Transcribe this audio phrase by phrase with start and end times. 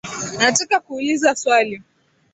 [0.37, 1.81] Nataka kuuliza swali.